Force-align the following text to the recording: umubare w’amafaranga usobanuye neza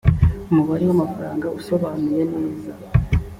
umubare 0.49 0.83
w’amafaranga 0.89 1.47
usobanuye 1.59 2.21
neza 2.33 2.71